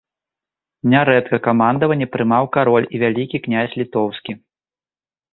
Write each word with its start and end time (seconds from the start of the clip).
Нярэдка 0.93 1.37
камандаванне 1.47 2.07
прымаў 2.15 2.43
кароль 2.57 2.87
і 2.95 3.01
вялікі 3.03 3.41
князь 3.45 3.75
літоўскі. 3.83 4.31